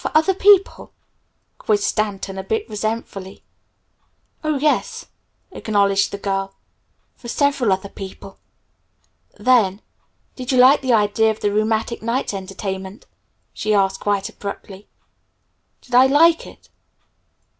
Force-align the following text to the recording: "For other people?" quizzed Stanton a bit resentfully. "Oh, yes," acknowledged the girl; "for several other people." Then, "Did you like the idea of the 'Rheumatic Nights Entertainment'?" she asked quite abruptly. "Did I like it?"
"For 0.01 0.11
other 0.17 0.33
people?" 0.33 0.93
quizzed 1.59 1.83
Stanton 1.83 2.39
a 2.39 2.43
bit 2.43 2.67
resentfully. 2.67 3.43
"Oh, 4.43 4.57
yes," 4.57 5.05
acknowledged 5.51 6.09
the 6.09 6.17
girl; 6.17 6.55
"for 7.15 7.27
several 7.27 7.71
other 7.71 7.87
people." 7.87 8.39
Then, 9.39 9.79
"Did 10.35 10.51
you 10.51 10.57
like 10.57 10.81
the 10.81 10.91
idea 10.91 11.29
of 11.29 11.41
the 11.41 11.51
'Rheumatic 11.53 12.01
Nights 12.01 12.33
Entertainment'?" 12.33 13.05
she 13.53 13.75
asked 13.75 13.99
quite 13.99 14.27
abruptly. 14.27 14.87
"Did 15.81 15.93
I 15.93 16.07
like 16.07 16.47
it?" 16.47 16.69